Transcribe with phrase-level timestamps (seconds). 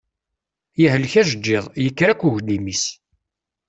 [0.81, 2.83] Yehlek ajeǧǧiḍ, yekker akk uglim-is.